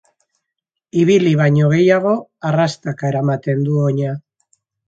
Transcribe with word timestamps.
Ibili 1.01 1.33
baino 1.41 1.69
gehiago 1.75 2.15
arrastaka 2.53 3.13
eramaten 3.15 3.63
du 3.69 3.81
oina. 3.91 4.19